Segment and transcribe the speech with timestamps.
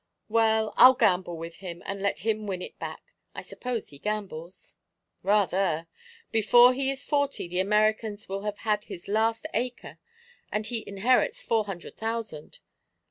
[0.29, 3.13] "Well, I'll gamble with him, and let him win it back.
[3.35, 4.77] I suppose he gambles."
[5.21, 5.85] "Rather.
[6.31, 9.99] Before he is forty the Americans will have had his last acre,
[10.51, 12.57] and he inherits four hundred thousand.